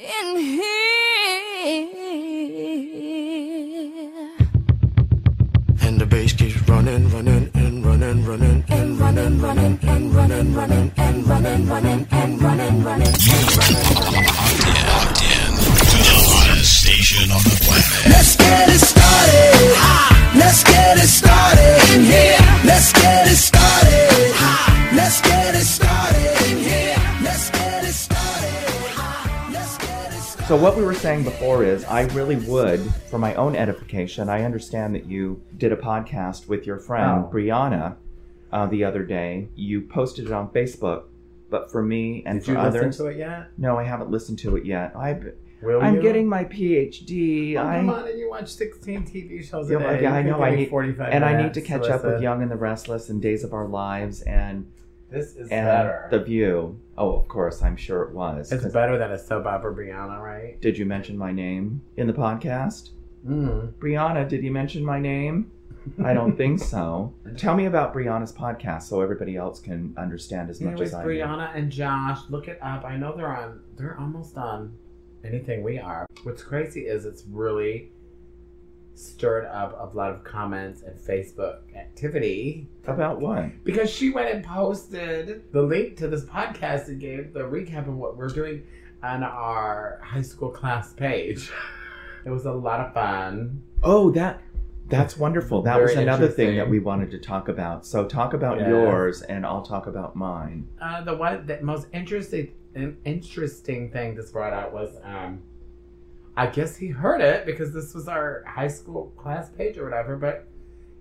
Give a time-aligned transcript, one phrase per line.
[0.00, 0.66] in here.
[5.82, 10.92] And the bass keeps running, running, and running, running, and running, running, and running, running,
[10.96, 13.12] and running, running, and running, running.
[14.90, 15.52] Locked in
[15.90, 17.59] to the hottest station on the
[30.60, 34.94] what we were saying before is, I really would, for my own edification, I understand
[34.94, 37.30] that you did a podcast with your friend Oh.
[37.32, 37.96] Brianna
[38.52, 39.48] uh, the other day.
[39.54, 41.04] You posted it on Facebook,
[41.48, 43.48] but for me and Did for you others, listen to it yet?
[43.58, 44.94] no, I haven't listened to it yet.
[44.96, 45.18] I,
[45.62, 46.02] Will I'm you?
[46.02, 47.56] getting my PhD.
[47.56, 50.02] Oh, I, come on, and you watch 16 TV shows a Yeah, day.
[50.02, 50.42] yeah, I know.
[50.42, 52.22] I need 45 and I need to catch up with.
[52.22, 54.70] Young and the Restless and Days of Our Lives and
[55.10, 56.08] This is and better.
[56.10, 56.80] The View.
[56.96, 58.52] Oh, of course, I'm sure it was.
[58.52, 60.60] It's better than a soap opera, Brianna, right?
[60.60, 62.90] Did you mention my name in the podcast?
[63.26, 63.72] Mm.
[63.74, 65.50] Brianna, did you mention my name?
[66.04, 67.14] I don't think so.
[67.36, 71.08] Tell me about Brianna's podcast so everybody else can understand as much as I do.
[71.08, 72.84] Brianna and Josh, look it up.
[72.84, 73.60] I know they're on.
[73.76, 74.76] They're almost on
[75.24, 76.06] anything we are.
[76.22, 77.92] What's crazy is it's really
[79.00, 83.64] stirred up a lot of comments and Facebook activity About what?
[83.64, 87.96] because she went and posted the link to this podcast and gave the recap of
[87.96, 88.64] what we're doing
[89.02, 91.50] on our high school class page.
[92.24, 93.62] It was a lot of fun.
[93.82, 94.42] Oh, that
[94.88, 95.62] that's wonderful.
[95.62, 97.86] That Very was another thing that we wanted to talk about.
[97.86, 100.68] So talk about yours and I'll talk about mine.
[100.82, 102.52] Uh, the one the most interesting
[103.04, 105.42] interesting thing this brought out was um,
[106.40, 110.16] I guess he heard it because this was our high school class page or whatever.
[110.16, 110.48] But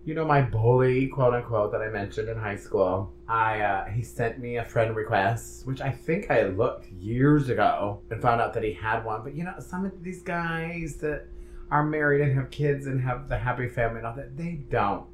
[0.03, 3.13] you know my bully quote unquote that I mentioned in high school.
[3.25, 8.01] I uh, he sent me a friend request, which I think I looked years ago
[8.11, 9.23] and found out that he had one.
[9.23, 11.27] But you know some of these guys that
[11.71, 15.07] are married and have kids and have the happy family and all that they don't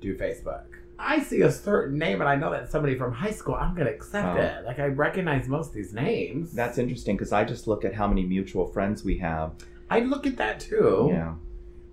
[0.00, 0.66] do Facebook.
[1.02, 3.54] I see a certain name and I know that's somebody from high school.
[3.54, 4.40] I'm gonna accept Oh.
[4.40, 4.64] it.
[4.66, 6.52] Like I recognize most of these names.
[6.52, 9.52] That's interesting because I just look at how many mutual friends we have.
[9.88, 11.08] I look at that too.
[11.10, 11.34] Yeah.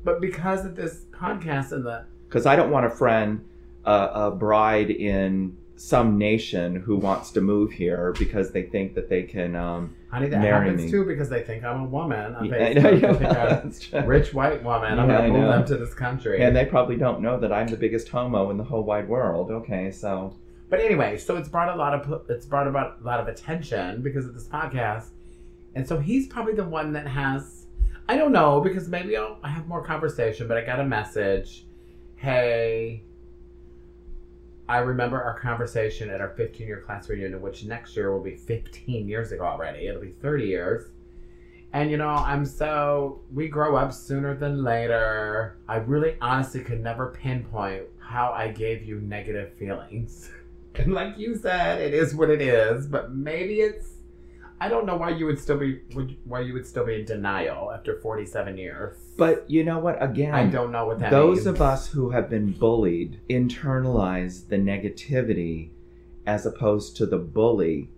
[0.03, 3.43] But because of this podcast and the Because I don't want a friend,
[3.85, 9.09] uh, a bride in some nation who wants to move here because they think that
[9.09, 9.55] they can.
[9.55, 10.91] Um, honey, that Marry happens me.
[10.91, 12.75] too because they think I'm a woman on yeah, I Facebook.
[13.01, 14.99] know, They yeah, think I'm a rich white woman.
[14.99, 16.41] I'm Yeah, gonna move them to this country.
[16.43, 19.51] And they probably don't know that I'm the biggest homo in the whole wide world.
[19.51, 20.33] Okay, so
[20.69, 24.01] But anyway, so it's brought a lot of it's brought about a lot of attention
[24.01, 25.09] because of this podcast,
[25.75, 27.65] and so he's probably the one that has.
[28.09, 31.65] I don't know because maybe I'll I have more conversation, but I got a message.
[32.15, 33.03] Hey,
[34.69, 38.35] I remember our conversation at our 15 year class reunion, which next year will be
[38.35, 39.87] 15 years ago already.
[39.87, 40.91] It'll be 30 years.
[41.73, 45.57] And you know, I'm so we grow up sooner than later.
[45.67, 50.31] I really honestly could never pinpoint how I gave you negative feelings.
[50.75, 53.96] And like you said, it is what it is, but maybe it's
[54.59, 55.81] I don't know why you would still be
[56.25, 58.97] why you would still be in denial after 47 years.
[59.15, 60.01] But you know what?
[60.01, 61.47] Again, I don't know what that those means.
[61.47, 65.69] of us who have been bullied internalize the negativity
[66.25, 67.89] as opposed to the bully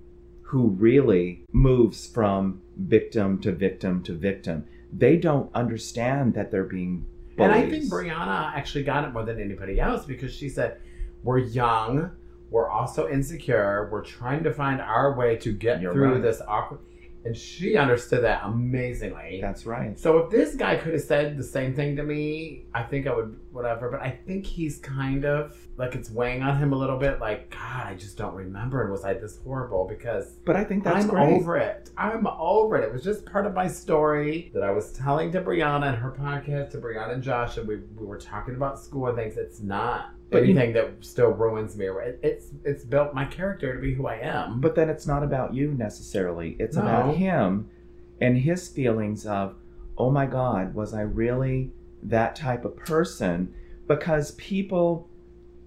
[0.41, 4.65] who really moves from victim to victim to victim.
[4.91, 7.05] They don't understand that they're being
[7.37, 7.51] bullied.
[7.51, 10.77] And I think Brianna actually got it more than anybody else because she said,
[11.23, 12.11] We're young,
[12.49, 16.21] we're also insecure, we're trying to find our way to get You're through right.
[16.21, 16.79] this awkward.
[17.25, 19.39] And she understood that amazingly.
[19.41, 19.99] That's right.
[19.99, 23.13] So if this guy could have said the same thing to me, I think I
[23.13, 23.91] would whatever.
[23.91, 27.19] But I think he's kind of like it's weighing on him a little bit.
[27.19, 28.83] Like God, I just don't remember.
[28.83, 29.85] And was I this horrible?
[29.85, 31.33] Because But I think that's I'm great.
[31.33, 31.89] over it.
[31.97, 32.85] I'm over it.
[32.85, 36.11] It was just part of my story that I was telling to Brianna and her
[36.11, 39.35] podcast to Brianna and Josh, and we, we were talking about school and things.
[39.35, 41.87] It's not But you- anything that still ruins me.
[41.87, 44.59] It, it's it's built my character to be who I am.
[44.61, 46.55] But then it's not about you necessarily.
[46.59, 46.83] It's No.
[46.83, 47.69] about him
[48.21, 49.55] and his feelings of,
[49.97, 51.71] oh my God, was I really
[52.03, 53.53] that type of person?
[53.87, 55.07] Because people,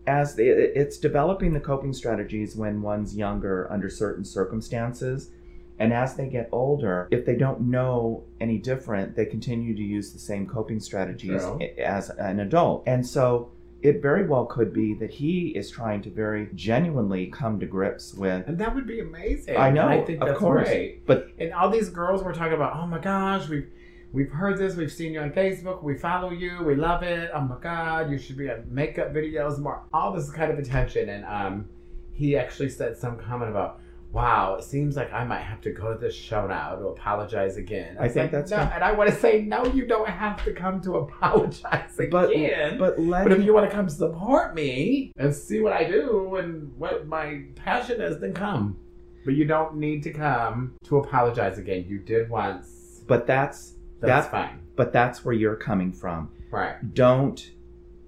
[0.07, 5.31] as they, it's developing the coping strategies when one's younger under certain circumstances.
[5.79, 10.13] And as they get older, if they don't know any different, they continue to use
[10.13, 11.59] the same coping strategies True.
[11.79, 12.85] as an adult.
[12.87, 13.51] And so
[13.83, 18.15] it very well could be that he is trying to very genuinely come to grips
[18.15, 19.57] with and that would be amazing.
[19.57, 20.69] I know, And I think of that's course.
[20.69, 21.05] great.
[21.07, 23.69] But And all these girls were talking about, oh my gosh, we've
[24.13, 27.31] we've heard this, we've seen you on Facebook, we follow you, we love it.
[27.35, 29.83] Oh my god, you should be on makeup videos more.
[29.93, 31.69] All this kind of attention, and um,
[32.13, 33.81] he actually said some comment about,
[34.13, 37.57] wow, it seems like I might have to go to this show now to apologize
[37.57, 37.97] again.
[37.99, 40.45] I was think like, that's no, and I want to say, no, you don't have
[40.45, 42.79] to come to apologize But again.
[42.79, 46.37] but let But if you want to come support me and see what I do
[46.37, 48.77] and what my passion is, then come.
[49.25, 51.87] But you don't need to come to apologize again.
[51.89, 53.03] You did once.
[53.07, 54.59] but that's That's that- fine.
[54.77, 56.31] but that's where you're coming from.
[56.51, 56.77] Right.
[56.95, 57.51] Don't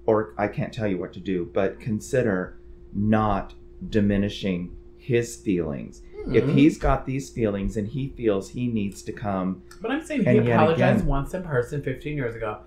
[0.05, 2.59] or I can't tell you what to do, but consider
[2.93, 3.55] not
[3.89, 4.75] diminishing
[5.05, 6.01] his feelings.
[6.31, 6.53] If Mhm.
[6.53, 10.37] he's got these feelings and he feels he needs to come, But I'm saying he
[10.39, 12.57] apologized again- once in person 15 years ago.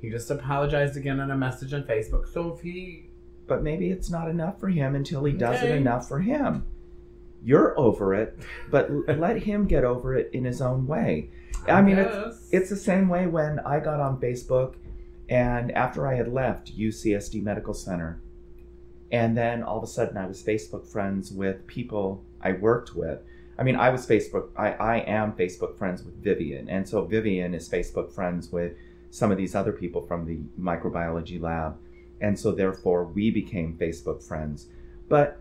[0.00, 2.28] He just apologized again on a message on Facebook.
[2.28, 3.04] So if he.
[3.48, 6.64] but maybe it's not enough for him until he does it enough for him.
[7.42, 8.38] You're over it,
[8.70, 11.30] but let him get over it in his own way.
[11.66, 14.74] I mean, it's, it's the same way when I got on Facebook
[15.28, 18.20] and after I had left UCSD Medical Center,
[19.10, 23.20] and then all of a sudden I was Facebook friends with people I worked with.
[23.58, 27.54] I mean, I was Facebook, I, I am Facebook friends with Vivian, and so Vivian
[27.54, 28.74] is Facebook friends with
[29.10, 31.76] some of these other people from the microbiology lab,
[32.20, 34.66] and so therefore we became Facebook friends.
[35.08, 35.38] But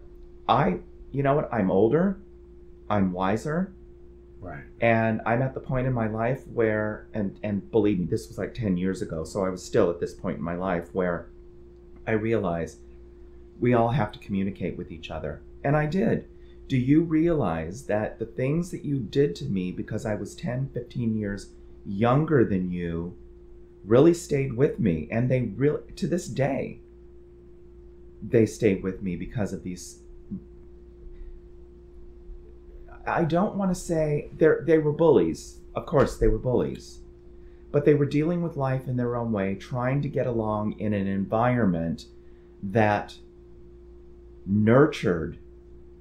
[0.49, 0.79] I,
[1.11, 2.17] you know what, I'm older,
[2.89, 3.73] I'm wiser,
[4.39, 4.63] Right.
[4.81, 8.37] and I'm at the point in my life where, and and believe me, this was
[8.37, 11.27] like ten years ago, so I was still at this point in my life where
[12.07, 12.79] I realized
[13.59, 16.27] we all have to communicate with each other, and I did.
[16.67, 20.69] Do you realize that the things that you did to me because I was 10,
[20.73, 21.49] 15 years
[21.85, 23.15] younger than you
[23.85, 26.81] really stayed with me, and they really, to this day,
[28.21, 29.99] they stayed with me because of these
[33.07, 35.59] I don't want to say they they were bullies.
[35.75, 36.99] Of course, they were bullies,
[37.71, 40.93] but they were dealing with life in their own way, trying to get along in
[40.93, 42.07] an environment
[42.61, 43.17] that
[44.47, 45.37] nurtured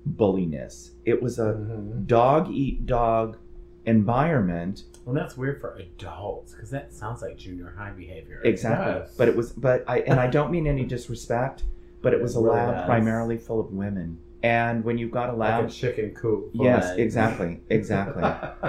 [0.04, 0.92] bulliness.
[1.04, 2.06] It was a Mhm.
[2.06, 3.36] dog eat dog
[3.84, 4.84] environment.
[5.04, 8.40] Well, that's weird for adults because that sounds like junior high behavior.
[8.44, 8.92] Exactly.
[9.00, 9.14] Yes.
[9.16, 11.64] But it was but I and I don't mean any disrespect,
[12.02, 14.18] but it was a really lab primarily full of women.
[14.42, 16.50] And when you've got a lab like a chicken coop.
[16.52, 16.98] Yes, eggs.
[17.00, 17.60] exactly.
[17.70, 18.22] Exactly.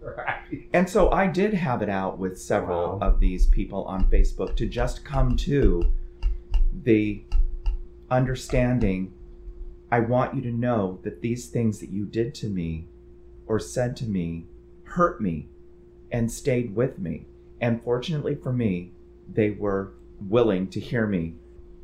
[0.00, 0.66] right.
[0.72, 3.08] And so I did have it out with several Wow.
[3.08, 5.82] of these people on Facebook to just come to
[6.84, 7.22] the
[8.10, 9.12] understanding
[9.92, 12.86] I want you to know that these things that you did to me
[13.46, 14.46] or said to me
[14.84, 15.48] hurt me
[16.12, 17.26] and stayed with me.
[17.60, 18.92] And fortunately for me,
[19.28, 21.34] they were willing to hear me.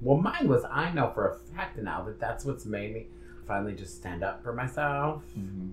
[0.01, 3.07] Well, mine was I know for a fact now that that's what's made me
[3.47, 5.69] finally just stand up for myself mm-hmm.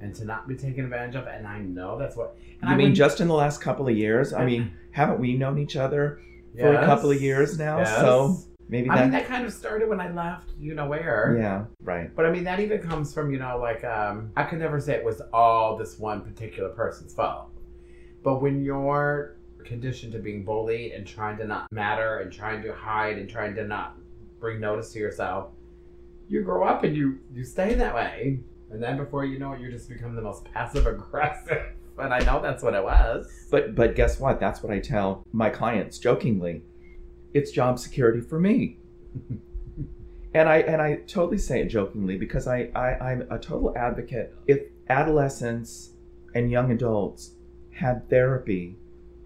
[0.00, 1.26] and to not be taken advantage of.
[1.26, 2.36] And I know that's what.
[2.60, 5.34] And I I mean, just in the last couple of years, I mean, haven't we
[5.34, 6.20] known each other
[6.58, 7.78] for a couple of years now?
[7.78, 7.96] Yes.
[7.96, 8.38] So
[8.70, 9.22] maybe I mean, that.
[9.22, 10.50] that kind of started when I left.
[10.58, 11.36] You know where?
[11.38, 12.14] yeah, right.
[12.14, 14.94] But I mean, that even comes from, you know, like, um, I could never say
[14.94, 17.50] it was all this one particular person's fault.
[18.22, 22.72] But when you're conditioned to being bullied and trying to not matter and trying to
[22.72, 23.96] hide and trying to not
[24.38, 25.50] bring notice to yourself,
[26.28, 28.40] you grow up and you, you stay that way.
[28.70, 31.62] And then before you know it, you just become the most passive aggressive.
[31.98, 33.30] And I know that's what it was.
[33.50, 34.40] But but guess what?
[34.40, 36.62] That's what I tell my clients jokingly.
[37.34, 38.78] It's job security for me.
[40.34, 44.34] and I and I totally say it jokingly because I, I I'm a total advocate.
[44.46, 45.90] If adolescents
[46.34, 47.32] and young adults
[47.72, 48.76] had therapy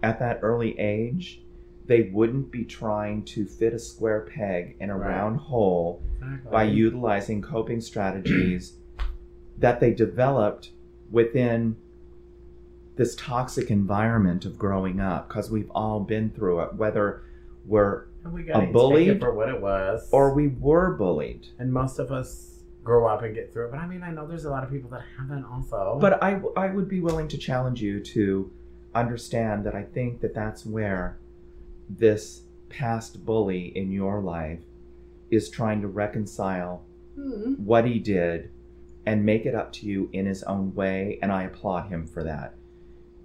[0.03, 1.41] at that early age,
[1.85, 5.09] they wouldn't be trying to fit a square peg in a Right.
[5.09, 6.01] round hole
[6.51, 8.73] by utilizing coping strategies
[9.57, 10.71] that they developed
[11.11, 11.75] within
[12.95, 17.21] this toxic environment of growing up because we've all been through it whether
[17.67, 20.07] we're And we a take bullied for what it was.
[20.11, 23.71] or we were bullied and most of us grow up and get through it.
[23.71, 25.97] But I mean, I know there's a lot of people that haven't also.
[25.99, 28.51] but I, I would be willing to challenge you to
[28.93, 31.17] understand that i think that that's where
[31.89, 34.59] this past bully in your life
[35.29, 36.83] is trying to reconcile
[37.17, 37.53] Hmm.
[37.55, 38.51] what he did
[39.05, 42.23] and make it up to you in his own way, and I applaud him for
[42.25, 42.55] that.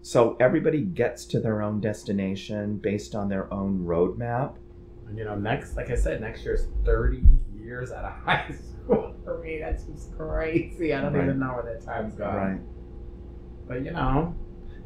[0.03, 4.57] So everybody gets to their own destination based on their own roadmap.
[5.09, 7.23] And you know, next, like I said, next year's 30
[7.59, 9.59] years out of high school for me.
[9.61, 10.95] That's just crazy.
[10.95, 11.25] I don't Right.
[11.25, 12.35] even know where that time's gone.
[12.37, 12.61] Right.
[13.69, 14.35] But you know,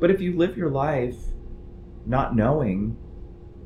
[0.00, 1.16] But if you live your life
[2.06, 2.96] not knowing,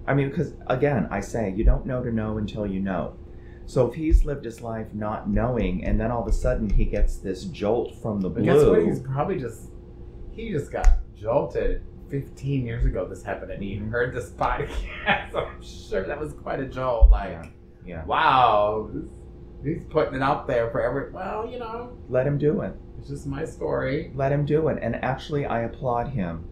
[0.07, 3.17] I mean, because again, I say you don't know to know until you know.
[3.67, 6.85] So if he's lived his life not knowing, and then all of a sudden he
[6.85, 8.65] gets this jolt from the but guess what?
[8.75, 9.71] blue, He's probably just
[10.31, 10.89] he just got
[11.21, 13.07] jolted 15 years ago.
[13.07, 13.91] This happened, and he Mhm.
[13.91, 14.71] heard this podcast.
[15.35, 17.11] I'm sure that was quite a jolt.
[17.11, 17.47] Like, Yeah.
[17.85, 18.89] yeah, wow,
[19.63, 21.11] he's putting it out there for every.
[21.11, 22.73] Well, you know, let him do it.
[22.99, 24.11] It's just my story.
[24.15, 24.79] Let him do it.
[24.83, 26.45] And actually, I applaud him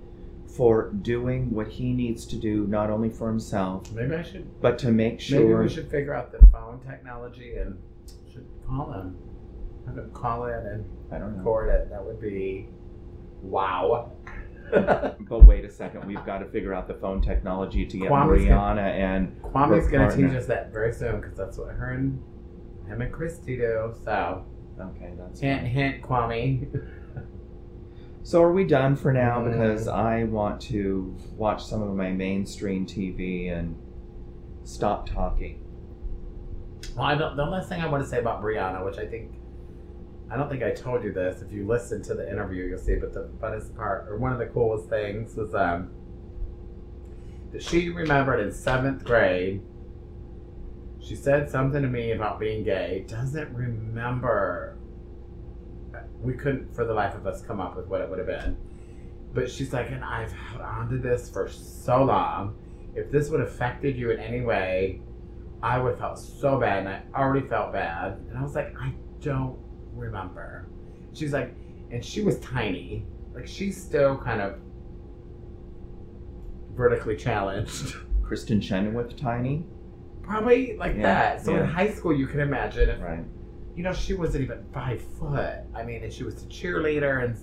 [0.46, 4.46] for doing what he needs to do, not only for himself, Maybe I should.
[4.60, 7.76] but to make sure Maybe we should figure out the phone technology and
[8.32, 9.16] should call him.
[9.86, 11.38] Him call in and I don't know.
[11.38, 11.90] record it.
[11.90, 12.68] That would be
[13.42, 14.12] wow.
[15.28, 18.42] But wait a second, we've got to figure out the phone technology to get Kwame's
[18.44, 22.22] Rihanna and Kwame's her gonna teach us that very soon because that's what her and
[22.86, 23.92] him and Christy do.
[24.04, 24.44] So
[24.80, 25.70] Okay, that's hint, fine.
[25.70, 26.82] hint, Kwame.
[28.26, 29.38] So are we done for now?
[29.38, 29.52] Mm.
[29.52, 33.80] Because I want to watch some of my mainstream TV and
[34.64, 35.62] stop talking.
[36.96, 39.35] Well, I don't, the last thing I want to say about Brianna, which I think,
[40.30, 41.42] I don't think I told you this.
[41.42, 42.96] If you listen to the interview, you'll see.
[42.96, 45.90] But the funnest part, or one of the coolest things, was um,
[47.52, 49.62] that she remembered in seventh grade.
[51.00, 53.04] She said something to me about being gay.
[53.06, 54.78] Doesn't remember.
[56.20, 58.56] We couldn't, for the life of us, come up with what it would have been.
[59.32, 62.56] But she's like, and I've held on to this for so long.
[62.96, 65.02] If this would have affected you in any way,
[65.62, 68.14] I would have felt so bad, and I already felt bad.
[68.28, 69.58] And I was like, I don't
[69.96, 70.66] remember.
[71.12, 71.54] She's like,
[71.90, 73.04] and she was tiny.
[73.34, 74.58] Like, she's still kind of
[76.74, 77.96] vertically challenged.
[78.22, 79.64] Kristin Chenoweth, Tiny,
[80.22, 81.44] Probably like Yeah, that.
[81.44, 81.60] So yeah.
[81.60, 83.22] in high school, you can imagine if, right?
[83.76, 85.58] you know, she wasn't even five foot.
[85.74, 87.38] I mean, and she was a cheerleader and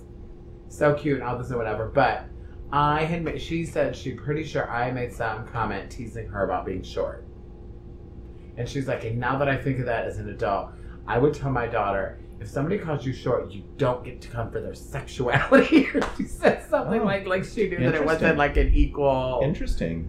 [0.68, 1.86] so cute and all this and whatever.
[1.88, 2.26] But
[2.70, 6.66] I had made, she said she pretty sure I made some comment teasing her about
[6.66, 7.24] being short.
[8.58, 10.70] And she's like, and now that I think of that as an adult,
[11.06, 14.50] I would tell my daughter, if somebody calls you short, you don't get to come
[14.50, 15.88] for their sexuality.
[15.94, 19.40] Or she said something Oh, like like she knew that it wasn't like an equal.
[19.42, 20.08] Interesting.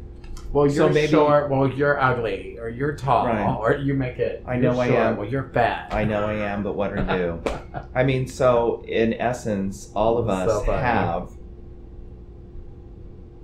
[0.52, 1.50] well, you're maybe- short.
[1.50, 3.56] Well, you're ugly, or you're tall, Right.
[3.60, 4.44] or you make it.
[4.48, 5.18] I know I short, am.
[5.18, 5.94] Well, you're fat.
[5.94, 7.42] I know I am, but what are you?
[7.96, 11.32] I mean, so in essence, all of us So have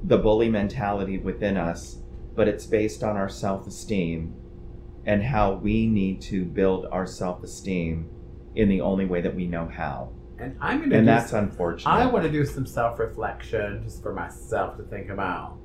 [0.04, 1.98] the bully mentality within us,
[2.36, 4.34] but it's based on our self esteem
[5.06, 8.10] and how we need to build our self esteem
[8.56, 10.12] in the only way that we know how.
[10.40, 10.98] And I'm gonna.
[10.98, 11.92] And that's some, unfortunate.
[11.92, 15.58] I want to do some self reflection just for myself to think about.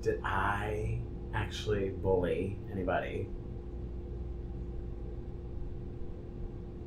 [0.00, 1.00] Did I
[1.34, 3.28] actually bully anybody?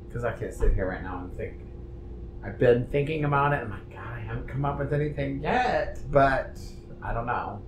[0.06, 1.60] Because I can't sit here right now and think.
[2.44, 3.62] I've been thinking about it.
[3.62, 6.58] and I'm like, God, I haven't come up with anything yet, but
[7.02, 7.60] I don't know.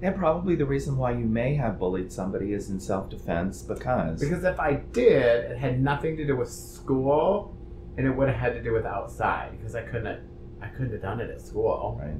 [0.00, 4.20] And probably the reason why you may have bullied somebody is in self defense because.
[4.20, 7.56] Because if I did, it had nothing to do with school,
[7.96, 9.56] and it would have had to do with outside.
[9.58, 10.20] Because I couldn't,
[10.62, 12.00] I couldn't have done it at school.
[12.00, 12.14] Right.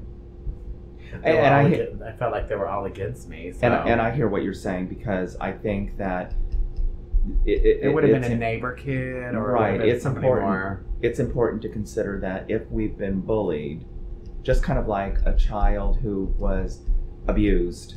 [1.13, 3.53] Were And I all hear- aga- I felt like they were all against me.
[3.53, 6.35] So And, and I hear what you're saying because I think that
[7.47, 9.97] it, it, it would have been a neighbor kid, or Right, It would have been
[9.97, 10.49] it's important.
[10.49, 10.85] More.
[11.01, 13.87] it's important to consider that if we've been bullied,
[14.43, 16.81] just kind of like a child who was
[17.29, 17.97] abused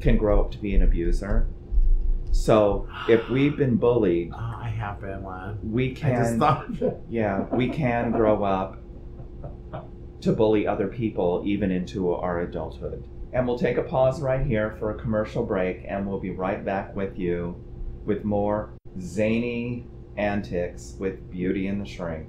[0.00, 1.46] can grow up to be an abuser.
[2.30, 5.58] So if we've been bullied, Oh, I have been one.
[5.62, 6.66] we I just can thought.
[7.10, 8.78] yeah, we can grow up
[10.22, 13.06] to bully other people even into our adulthood.
[13.32, 16.64] And we'll take a pause right here for a commercial break and we'll be right
[16.64, 17.56] back with you
[18.04, 22.28] with more zany antics with Beauty and the Shrink.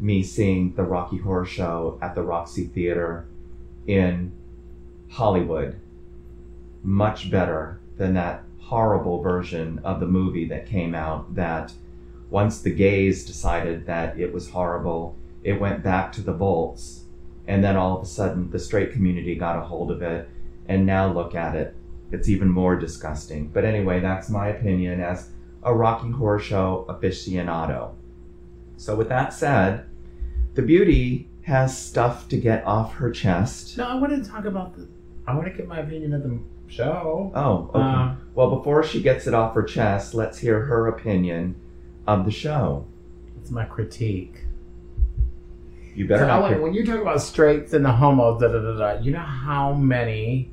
[0.00, 3.26] me seeing the Rocky Horror Show at the Roxy Theatre
[3.86, 4.32] in
[5.10, 5.78] Hollywood.
[6.82, 11.72] Much better than that horrible version of the movie that came out that
[12.30, 17.01] once the gays decided that it was horrible, it went back to the vaults.
[17.46, 20.28] And then all of a sudden, the straight community got a hold of it.
[20.68, 21.74] And now look at it.
[22.12, 23.48] It's even more disgusting.
[23.48, 25.30] But anyway, that's my opinion as
[25.62, 27.94] a Rocky Horror Show aficionado.
[28.76, 29.86] So, with that said,
[30.54, 33.78] the beauty has stuff to get off her chest.
[33.78, 34.86] No, I want to talk about the.
[35.26, 37.30] I want to get my opinion of the show.
[37.34, 37.78] Oh, okay.
[37.78, 41.54] Uh, well, before she gets it off her chest, let's hear her opinion
[42.06, 42.86] of the show.
[43.40, 44.44] It's my critique.
[45.94, 46.50] You better So, not.
[46.50, 49.18] Pick- when you talk about straights and the homos, da, da, da, da, you know
[49.20, 50.50] how many?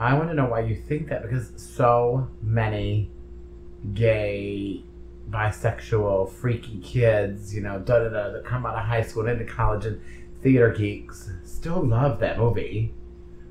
[0.00, 3.10] I want to know why you think that because so many
[3.94, 4.84] gay,
[5.30, 9.40] bisexual, freaky kids, you know, da da da, that come out of high school and
[9.40, 10.00] into college and
[10.42, 12.94] theater geeks still love that movie.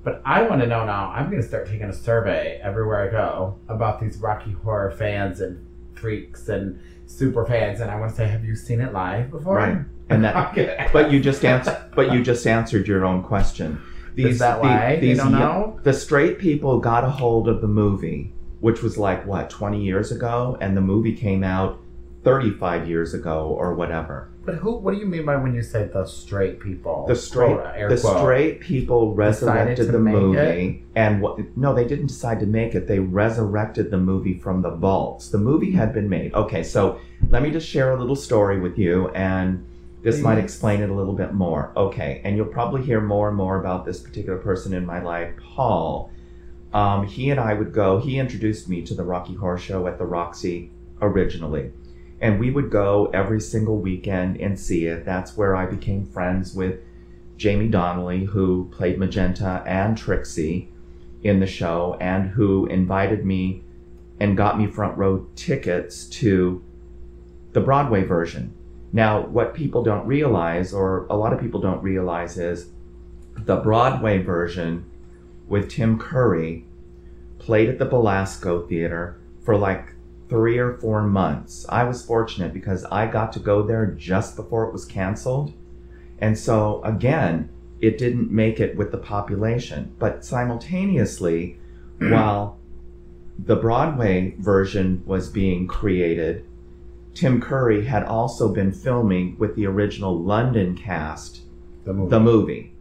[0.03, 1.11] But I want to know now.
[1.11, 5.41] I'm going to start taking a survey everywhere I go about these Rocky Horror fans
[5.41, 9.31] and freaks and super fans, and I want to say, have you seen it live
[9.31, 9.55] before?
[9.55, 9.79] Right.
[10.09, 11.77] And that, but you just answered.
[11.95, 13.81] But you just answered your own question.
[14.15, 14.95] Is that why?
[14.99, 15.79] They don't know?
[15.83, 20.11] The straight people got a hold of the movie, which was like what twenty years
[20.11, 21.79] ago, and the movie came out
[22.23, 24.29] thirty-five years ago or whatever.
[24.43, 24.77] But who?
[24.77, 27.05] What do you mean by when you say the straight people?
[27.05, 28.17] The straight, Quote, the quote.
[28.17, 31.37] straight people resurrected the movie, and what?
[31.57, 32.87] No, they didn't decide to make it.
[32.87, 35.29] They resurrected the movie from the vaults.
[35.29, 36.33] The movie had been made.
[36.33, 36.99] Okay, so
[37.29, 39.63] let me just share a little story with you, and
[40.07, 41.73] this might explain it a little bit more.
[41.75, 45.33] Okay, and you'll probably hear more and more about this particular person in my life,
[45.37, 46.09] Paul.
[46.71, 47.99] Um, he and I would go.
[47.99, 50.71] He introduced me to the Rocky Horror Show at the Roxy
[51.01, 51.73] originally.
[52.21, 55.03] And we would go every single weekend and see it.
[55.03, 56.79] That's where I became friends with
[57.35, 60.71] Jamie Donnelly, who played Magenta and Trixie
[61.21, 63.61] in the show, and who invited me
[64.21, 66.63] and got me front row tickets to
[67.51, 68.53] the Broadway version.
[68.93, 72.69] Now, what people don't realize, or a lot of people don't realize, is
[73.35, 74.89] the Broadway version
[75.47, 76.65] with Tim Curry
[77.39, 79.93] played at the Belasco Theater for like
[80.29, 81.65] three or four months.
[81.69, 85.53] I was fortunate because I got to go there just before it was canceled.
[86.19, 89.95] And so, again, it didn't make it with the population.
[89.99, 91.59] But simultaneously,
[91.99, 92.57] while
[93.39, 96.45] the Broadway version was being created,
[97.17, 101.41] Tim Curry had also been filming with the original London cast
[101.83, 102.09] The movie.
[102.11, 102.73] the movie.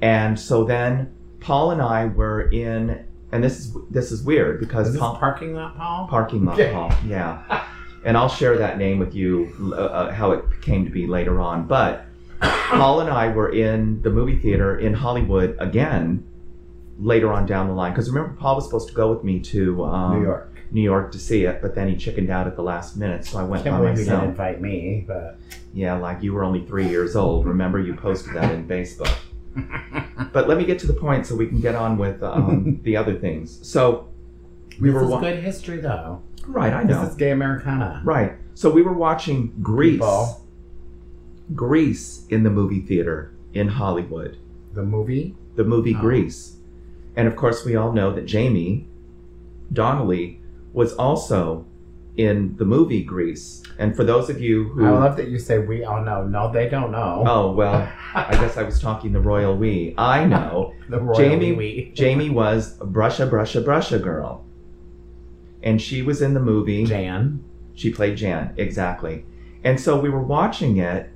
[0.00, 4.88] And so then Paul and I were in, and this is this is weird because
[4.88, 6.08] Is this Paul, parking lot, Paul?
[6.08, 6.72] parking lot Okay.
[6.72, 7.64] Paul, yeah.
[8.04, 11.40] And I'll share that name with you, uh, uh, how it came to be later
[11.40, 11.66] on.
[11.66, 12.06] But
[12.40, 16.24] Paul and I were in the movie theater in Hollywood again
[16.98, 17.92] later on down the line.
[17.92, 20.55] Because remember, Paul was supposed to go with me to um, New York.
[20.72, 23.38] New York to see it, but then he chickened out at the last minute, so
[23.38, 24.20] I went Can't by believe you myself.
[24.20, 25.38] didn't invite me, but
[25.72, 27.46] Yeah, like you were only three years old.
[27.46, 29.14] Remember, you posted that in Facebook.
[30.32, 32.94] But let me get to the point so we can get on with um, the
[32.96, 33.58] other things.
[33.66, 34.08] So
[34.80, 36.20] we this were is wa- good history, though.
[36.46, 36.72] right.
[36.74, 37.00] I know.
[37.00, 38.02] This is gay Americana.
[38.04, 38.32] Right.
[38.54, 39.94] So we were watching Grease.
[39.94, 40.42] People.
[41.54, 44.36] Grease in the movie theater in Hollywood.
[44.74, 45.34] The movie.
[45.54, 46.00] The movie Oh.
[46.00, 46.56] Grease.
[47.14, 48.86] And of course, we all know that Jamie
[49.72, 50.40] Donnelly
[50.76, 51.64] was also
[52.18, 53.62] in the movie Grease.
[53.78, 56.24] And for those of you who I love that you say we all know.
[56.24, 57.24] No, they don't know.
[57.26, 59.94] Oh, well, I guess I was talking the royal we.
[59.96, 60.74] I know.
[60.90, 61.92] the royal Jamie we.
[61.94, 64.44] Jamie was a brusha brusha brusha girl.
[65.62, 66.84] And she was in the movie.
[66.84, 67.42] Jan.
[67.74, 69.24] She played Jan, exactly.
[69.64, 71.10] And so we were watching it,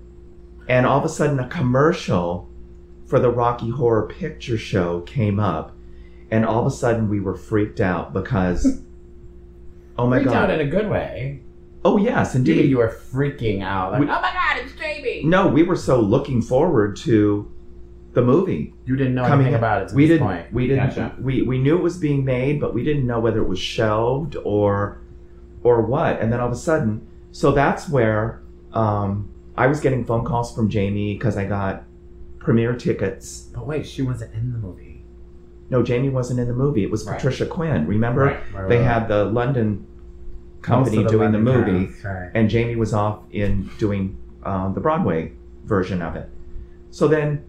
[0.69, 2.49] and all of a sudden a commercial
[3.07, 5.77] for the Rocky Horror Picture Show came up,
[6.31, 8.83] and all of a sudden we were freaked out because,
[10.01, 11.41] oh my Freaked out in a good way.
[11.85, 12.71] Oh yes, Indeed, indeed.
[12.71, 13.93] you were freaking out.
[13.93, 15.23] Like, We- oh my god, it's Jamie.
[15.25, 17.51] No, we were so looking forward to
[18.13, 18.75] the movie.
[18.87, 19.95] You didn't know coming anything about it.
[19.95, 20.27] We didn't.
[20.27, 20.53] Point.
[20.53, 20.89] We didn't.
[20.89, 21.15] Gotcha.
[21.21, 24.37] We we knew it was being made, but we didn't know whether it was shelved
[24.45, 25.01] or
[25.63, 26.21] or what.
[26.21, 30.55] And then all of a sudden, so that's where um, I was getting phone calls
[30.55, 31.85] from Jamie because I got
[32.41, 33.49] premiere tickets.
[33.55, 35.05] But wait, she wasn't in the movie.
[35.71, 36.83] No, Jamie wasn't in the movie.
[36.83, 37.15] It was Right.
[37.17, 37.87] Patricia Quinn.
[37.87, 39.87] Remember, Right, right, they had the London
[40.63, 42.31] company of doing the movie, right.
[42.35, 45.33] and Jamie was off in doing um, the Broadway
[45.65, 46.29] version of it.
[46.91, 47.45] So then,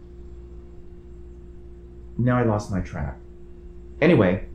[2.17, 3.17] now I lost my track.
[3.99, 4.45] Anyway,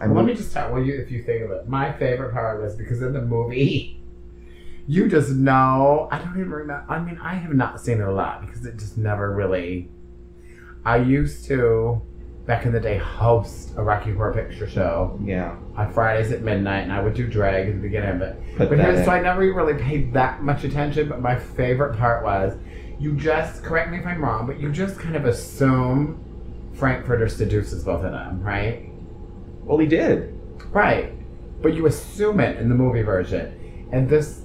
[0.00, 1.68] I Well, let me just tell you if you think of it.
[1.68, 4.00] My favorite part was because in the movie,
[4.86, 6.08] you just know.
[6.10, 6.84] I don't even remember.
[6.88, 9.90] I mean, I have not seen it a lot because it just never really.
[10.84, 12.00] I used to,
[12.46, 16.80] back in the day, host a Rocky Horror Picture Show yeah, on Fridays at midnight,
[16.80, 18.58] and I would do drag at the beginning of it.
[18.58, 21.08] But here's, so I never really paid that much attention.
[21.08, 22.56] But my favorite part was,
[22.98, 26.24] you just correct me if I'm wrong, but you just kind of assume
[26.74, 28.90] Frank-N-Furter seduces both of them, right?
[29.70, 30.36] well, he did.
[30.72, 31.12] Right.
[31.62, 33.88] But you assume it in the movie version.
[33.92, 34.42] And this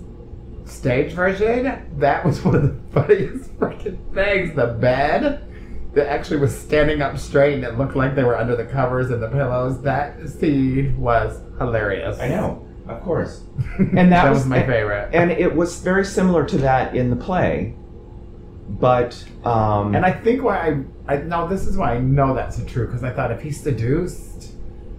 [0.65, 4.55] stage version, that was one of the funniest freaking things.
[4.55, 5.43] The bed
[5.95, 9.10] that actually was standing up straight and it looked like they were under the covers
[9.12, 9.81] and the pillows.
[9.81, 12.19] That scene was hilarious.
[12.19, 13.43] I know, of course.
[13.77, 15.10] and that that, was- was, my favorite.
[15.13, 17.75] And it was very similar to that in the play.
[18.67, 22.63] but um, And I think why I, I no, this is why I know that's
[22.65, 24.51] true because I thought if he seduced,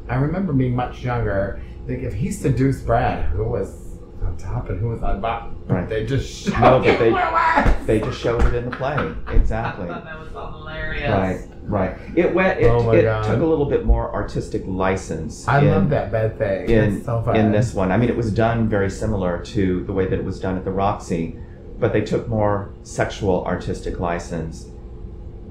[0.09, 1.61] I remember being much younger.
[1.87, 3.86] Like if he seduced Brad, who was
[4.24, 5.88] on top and who was on bottom, Right.
[5.88, 9.12] they just showed No, but him they- it they just showed it in the play
[9.33, 9.85] exactly.
[9.85, 11.11] I thought that was so hilarious.
[11.11, 11.96] Right, right.
[12.16, 12.61] It went.
[12.61, 15.46] It, Oh my it took a little bit more artistic license.
[15.48, 16.68] I in, love that bed thing.
[16.70, 17.37] in it's so fun.
[17.37, 17.92] in this one.
[17.92, 20.64] I mean, it was done very similar to the way that it was done at
[20.64, 21.37] the Roxy,
[21.79, 24.66] but they took more sexual artistic license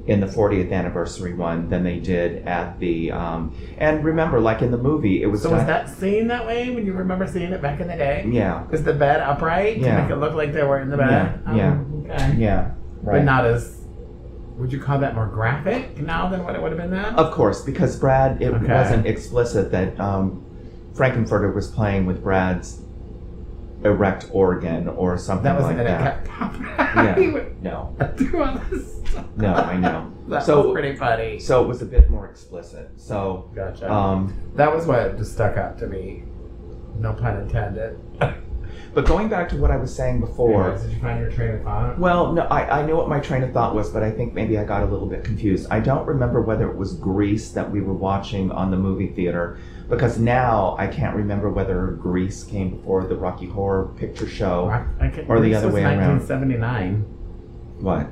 [0.08, 3.12] in the 40th anniversary one than they did at the.
[3.12, 5.58] Um, and remember, like in the movie, it was So done.
[5.60, 8.24] was that scene that way when you remember seeing it back in the day?
[8.30, 9.96] Yeah, Is the bed upright Yeah.
[9.96, 11.40] to make it look like they were in the bed?
[11.48, 11.78] Yeah, yeah.
[11.80, 12.36] Oh, okay.
[12.38, 12.72] yeah.
[13.02, 13.18] Right.
[13.20, 13.82] But not as.
[14.58, 17.16] Would you call that more graphic now than what it would have been then?
[17.16, 18.72] Of course, because Brad, it Okay.
[18.74, 20.46] wasn't explicit that um,
[20.94, 22.80] Frank-N-Furter was playing with Brad's
[23.86, 26.26] erect organ or something that was like and it that.
[26.26, 26.64] kept popping
[27.34, 27.44] Yeah.
[27.62, 29.26] No, do all this stuff.
[29.38, 30.12] no, I know.
[30.28, 31.38] That So- was pretty funny.
[31.40, 32.90] So it was a bit more explicit.
[32.98, 33.92] So, Gotcha.
[33.92, 36.24] um, that was what just stuck out to me.
[36.98, 38.00] No pun intended.
[38.96, 41.52] but going back to what I was saying before, Anyways, did you find your train
[41.56, 42.00] of thought?
[42.00, 44.58] well, no, I, I knew what my train of thought was, but I think maybe
[44.58, 45.68] I got a little bit confused.
[45.70, 49.60] I don't remember whether it was Grease that we were watching on the movie theater,
[49.90, 54.68] because now I can't remember whether Grease came before the Rocky Horror Picture Show.
[55.00, 56.20] Can, Or the other way around.
[56.20, 57.02] 1979.
[57.80, 58.08] What?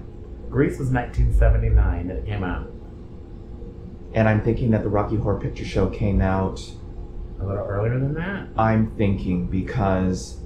[0.50, 2.70] Grease was 1979 that it came out.
[4.14, 6.62] And I'm thinking that the Rocky Horror Picture Show came out.
[7.42, 8.50] A little earlier than that.
[8.56, 10.38] I'm thinking because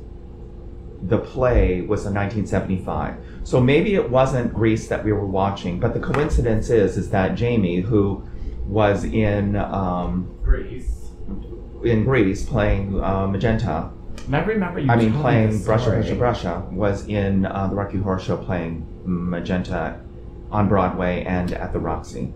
[1.01, 3.17] the play was in 1975.
[3.43, 7.35] So maybe it wasn't Grease that we were watching, but the coincidence is is that
[7.35, 8.27] Jamie, who
[8.65, 11.06] was in um, Grease.
[11.83, 13.91] In Grease playing uh, Magenta,
[14.31, 14.91] I remember you.
[14.91, 16.03] I mean playing this Brusha.
[16.03, 19.99] Brusha Brusha, was in uh, the Rocky Horror Show playing Magenta
[20.51, 22.33] on Broadway and at the Roxy.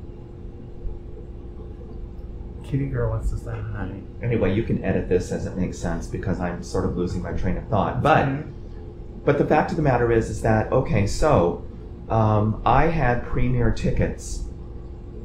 [2.64, 3.92] Kitty girl wants to say hi.
[4.24, 7.34] Anyway, you can edit this as it makes sense because I'm sort of losing my
[7.34, 8.02] train of thought.
[8.02, 8.46] But
[9.26, 11.66] but the fact of the matter is is that okay, so
[12.10, 14.46] um, I had premiere tickets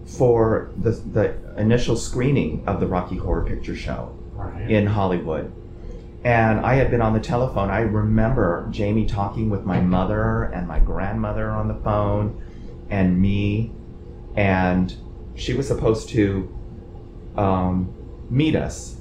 [0.07, 4.71] for the the initial screening of the Rocky Horror Picture Show Right.
[4.71, 5.53] in Hollywood.
[6.25, 7.71] And I had been on the telephone.
[7.71, 12.43] I remember Jamie talking with my mother and my grandmother on the phone
[12.91, 13.73] and me.
[14.37, 14.95] And
[15.37, 16.53] she was supposed to
[17.37, 17.95] um,
[18.29, 18.97] meet us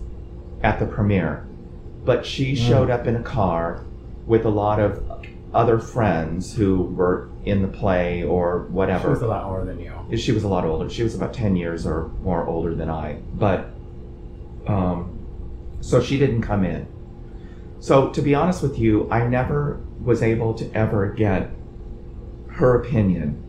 [0.61, 1.45] at the premiere.
[2.03, 3.83] But she showed up in a car
[4.27, 5.03] with a lot of
[5.53, 9.03] other friends who were in the play or whatever.
[9.03, 10.17] She was a lot older than you.
[10.17, 10.89] she was a lot older.
[10.89, 13.19] She was about 10 years or more older than I.
[13.33, 13.69] But,
[14.67, 15.19] um,
[15.81, 16.87] so she didn't come in.
[17.79, 21.51] So, to be honest with you, I never was able to ever get
[22.49, 23.43] her opinion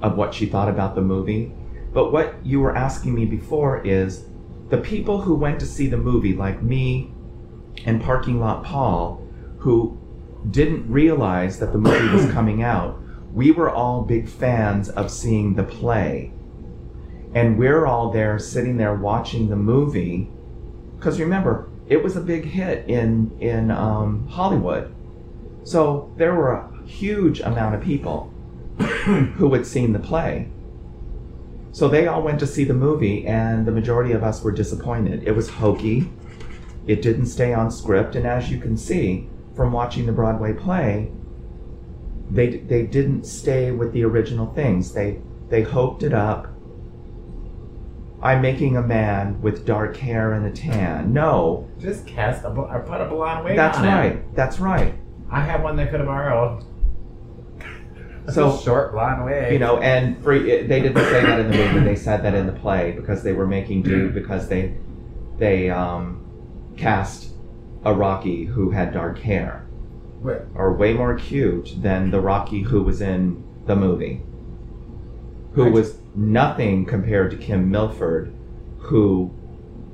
[0.00, 1.52] of what she thought about the movie.
[1.92, 4.26] But what you were asking me before is
[4.68, 7.12] the people who went to see the movie, like me
[7.84, 9.26] and Parking Lot Paul,
[9.58, 9.98] who
[10.50, 12.98] didn't realize that the movie was coming out,
[13.32, 16.32] we were all big fans of seeing the play.
[17.34, 20.28] And we're all there sitting there watching the movie.
[20.96, 24.94] Because remember, it was a big hit in, in um, Hollywood.
[25.62, 28.32] So there were a huge amount of people
[29.36, 30.48] who had seen the play.
[31.72, 35.22] So they all went to see the movie, and the majority of us were disappointed.
[35.22, 36.10] It was hokey,
[36.86, 41.12] it didn't stay on script, and as you can see from watching the Broadway play,
[42.30, 44.92] they, they didn't stay with the original things.
[44.92, 46.46] They, they hoped it up.
[48.22, 51.12] I'm making a man with dark hair and a tan.
[51.12, 53.94] No, Just cast a, or put a blonde wig that's on him.
[53.94, 54.34] right.
[54.36, 54.94] That's right.
[55.30, 56.64] I have one that could have borrowed.
[58.32, 59.52] So- a short blonde wig.
[59.52, 62.46] you know and for, they didn't say that in the movie they said that in
[62.46, 64.74] the play because they were making do because they
[65.38, 66.22] they um,
[66.76, 67.30] cast
[67.86, 69.66] a rocky who had dark hair
[70.22, 74.22] Wait, or way more cute than the rocky who was in the movie
[75.54, 78.32] who I- was nothing compared to kim milford
[78.78, 79.30] who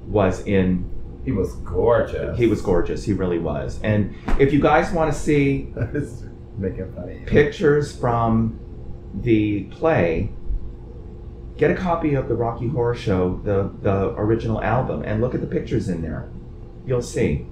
[0.06, 0.90] was in
[1.24, 2.36] he was gorgeous.
[2.38, 5.72] he was gorgeous he really was and if you guys want to see
[6.58, 7.20] making funny.
[7.26, 8.58] pictures from
[9.22, 10.30] the play,
[11.56, 15.40] get a copy of the Rocky Horror Show, the the original album, and look at
[15.40, 16.28] the pictures in there.
[16.86, 17.46] You'll see.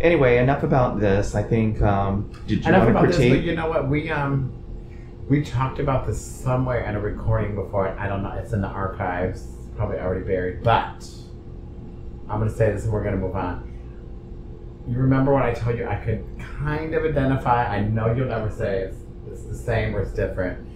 [0.00, 1.34] Anyway, enough about this.
[1.34, 1.82] I think.
[1.82, 3.88] Um, did you Enough want to about this, but you know what?
[3.88, 4.52] We um
[5.28, 7.88] we talked about this somewhere in a recording before.
[7.98, 8.32] I don't know.
[8.32, 10.62] It's in the archives, probably already buried.
[10.62, 11.06] But
[12.28, 13.66] I'm gonna say this, and we're gonna move on.
[14.88, 17.66] You remember when I told you I could kind of identify?
[17.66, 18.96] I know you'll never say it's
[19.30, 20.66] it's the same or it's different.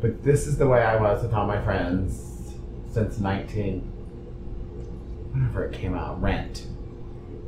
[0.00, 2.54] But this is the way I was with all my friends
[2.92, 3.80] since 19,
[5.32, 6.66] whenever it came out, Rent.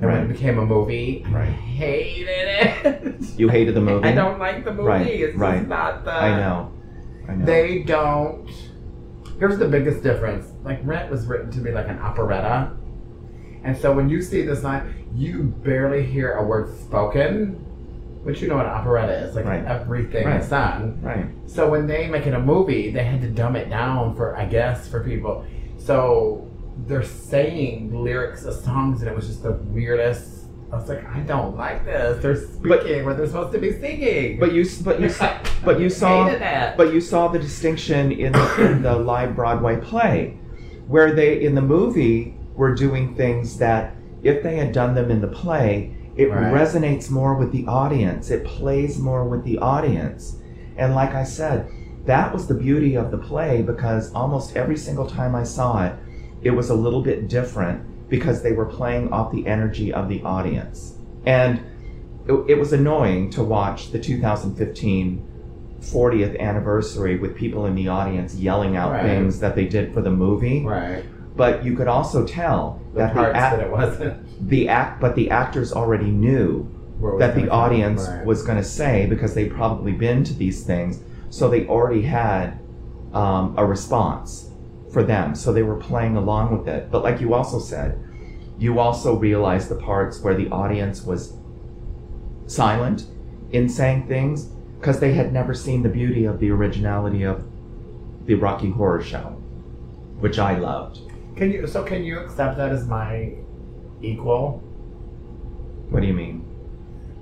[0.01, 0.31] And when Right.
[0.31, 1.49] it became a movie, I Right.
[1.49, 3.39] hated it.
[3.39, 4.07] You hated the movie?
[4.09, 4.89] I don't like the movie.
[4.89, 5.67] Right, It's right.
[5.67, 6.13] not the.
[6.13, 6.71] I know.
[7.29, 7.45] I know.
[7.45, 8.49] They don't.
[9.39, 10.53] Here's the biggest difference.
[10.65, 12.71] Like Rent was written to be like an operetta,
[13.65, 17.65] and so when you see this line, you barely hear a word spoken.
[18.25, 19.65] But you know what an operetta is, like Right.
[19.65, 20.41] everything Right.
[20.41, 20.99] is sung.
[21.03, 21.27] right.
[21.47, 24.45] So when they make it a movie, they had to dumb it down for, I
[24.45, 25.45] guess, for people.
[25.79, 26.48] So
[26.87, 30.47] they're saying lyrics of songs, and it was just the weirdest.
[30.71, 32.23] I was like, I don't like this.
[32.23, 34.39] They're speaking where they're supposed to be singing.
[34.39, 35.11] But you, but you,
[35.65, 36.29] but you saw,
[36.77, 40.39] but you saw the distinction in the, in the live Broadway play,
[40.87, 45.21] where they in the movie were doing things that if they had done them in
[45.21, 46.53] the play, it Right.
[46.53, 48.31] resonates more with the audience.
[48.31, 50.37] It plays more with the audience,
[50.77, 51.71] and like I said,
[52.05, 55.95] that was the beauty of the play because almost every single time I saw it,
[56.43, 60.23] it was a little bit different because they were playing off the energy of the
[60.23, 60.95] audience,
[61.27, 61.61] and
[62.27, 65.25] it, it was annoying to watch the 2015
[65.81, 69.03] 40th anniversary with people in the audience yelling out Right.
[69.05, 70.65] things that they did for the movie.
[70.65, 71.05] right.
[71.37, 74.25] But you could also tell The that the, act, that it wasn't.
[74.49, 76.63] the act, but the actors already knew
[76.99, 78.27] where it was that the audience Right.
[78.27, 82.59] was going to say because they'd probably been to these things, so they already had
[83.13, 84.51] um, a response
[84.93, 85.35] for them.
[85.35, 86.91] So they were playing along with it.
[86.91, 87.99] But like you also said,
[88.59, 91.35] you also realized the parts where the audience was
[92.47, 93.07] silent
[93.53, 94.47] in saying things
[94.79, 97.45] because they had never seen the beauty of the originality of
[98.27, 99.37] the Rocky Horror Show,
[100.21, 101.01] which I loved.
[101.37, 101.67] Can you?
[101.67, 103.33] So can you accept that as my
[104.03, 104.63] equal?
[105.91, 106.45] What do you mean?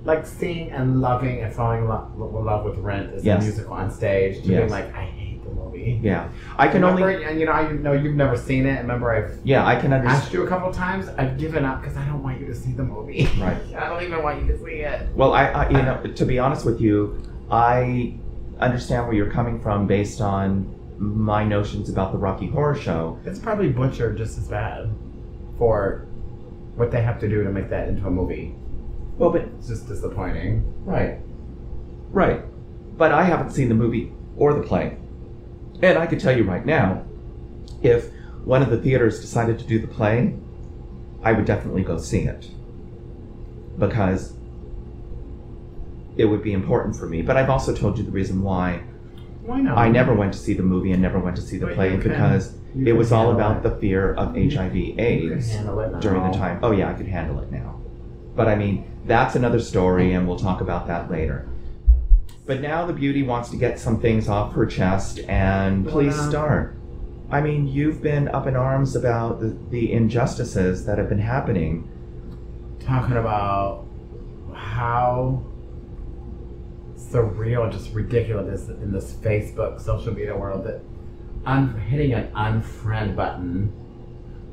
[0.03, 3.41] Like seeing and loving and falling in love, love with Rent as Yes.
[3.41, 4.59] a musical on stage, to Yes.
[4.59, 5.26] being like, I hate
[5.77, 5.99] movie.
[6.03, 7.23] Yeah, I can remember, only.
[7.25, 8.79] and you know, I know you've never seen it.
[8.81, 10.23] Remember, I've Yeah, I can understand.
[10.23, 11.07] asked you a couple times.
[11.17, 13.29] I've given up because I don't want you to see the movie.
[13.39, 13.57] Right.
[13.77, 15.07] I don't even want you to see it.
[15.15, 18.15] Well, I, I, you know, to be honest with you, I
[18.59, 23.19] understand where you're coming from based on my notions about the Rocky Horror Show.
[23.25, 24.89] It's probably butchered just as bad
[25.57, 26.05] for
[26.75, 28.55] what they have to do to make that into a movie.
[29.17, 30.63] Well, but It's just disappointing.
[30.85, 31.19] right,
[32.11, 32.41] right.
[32.97, 34.97] But I haven't seen the movie or the play,
[35.81, 37.03] and I can tell you right now,
[37.81, 38.11] if
[38.43, 40.35] one of the theaters decided to do the play,
[41.23, 42.49] I would definitely go see it
[43.77, 44.33] because
[46.15, 47.21] it would be important for me.
[47.21, 48.81] But I've also told you the reason why
[49.43, 49.77] Why not?
[49.77, 51.95] I never went to see the movie and never went to see the But play
[51.95, 53.63] because it was all about it.
[53.63, 55.57] the fear of HIV/AIDS
[56.01, 56.59] during the time.
[56.63, 57.79] Oh yeah, I could handle it now.
[58.35, 61.47] But I mean, that's another story and we'll talk about that later.
[62.47, 66.29] But now the beauty wants to get some things off her chest and please now-
[66.29, 66.73] start.
[67.29, 71.89] I mean, you've been up in arms about the, the injustices that have been happening.
[72.79, 73.85] talking about
[74.53, 75.43] how
[76.95, 80.79] surreal and just ridiculous is in this Facebook social media world that
[81.45, 83.73] un- hitting an unfriend button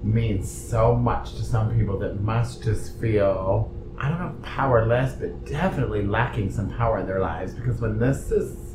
[0.03, 5.47] means so much to some people that must just feel I don't know powerless, but
[5.47, 8.75] definitely lacking some power in their lives because when this is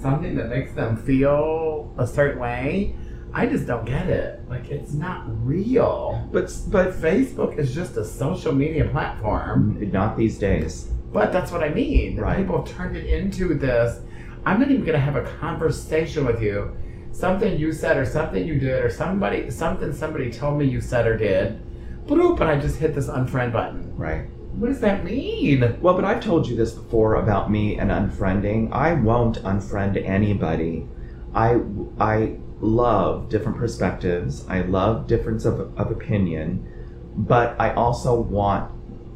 [0.00, 2.94] something that makes them feel a certain way,
[3.32, 4.40] I just don't get it.
[4.48, 6.28] Like it's not real.
[6.32, 9.78] But but Facebook is just a social media platform.
[9.78, 10.90] Mm, not these days.
[11.12, 12.16] But that's what I mean.
[12.18, 12.38] Right.
[12.38, 14.00] People have turned it into this.
[14.44, 16.74] I'm not even going to have a conversation with you.
[17.12, 21.06] Something you said or something you did or somebody something somebody told me you said
[21.06, 21.60] or did.
[22.06, 23.96] Bloop, and I just hit this unfriend button.
[23.96, 24.28] Right.
[24.56, 25.78] What does that mean?
[25.80, 28.72] Well, but I've told you this before about me and unfriending.
[28.72, 30.86] I won't unfriend anybody.
[31.34, 31.60] I
[31.98, 34.44] I love different perspectives.
[34.48, 36.66] I love difference of, of opinion,
[37.16, 38.70] but I also want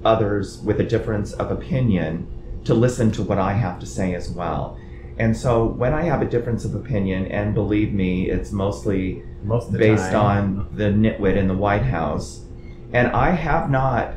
[0.04, 2.28] others with a difference of opinion
[2.64, 4.78] to listen to what I have to say as well.
[5.18, 9.72] And so when I have a difference of opinion, and believe me, it's mostly Most
[9.72, 10.58] based time.
[10.58, 12.46] on the nitwit in the White House.
[12.92, 14.14] And I have not,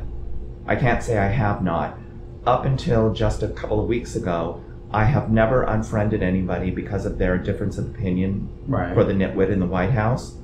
[0.68, 1.98] I can't say I have not,
[2.46, 7.18] up until just a couple of weeks ago, I have never unfriended anybody because of
[7.18, 8.94] their difference of opinion right.
[8.94, 10.36] for the nitwit in the White House.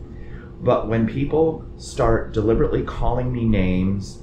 [0.60, 4.18] But when people start deliberately calling me names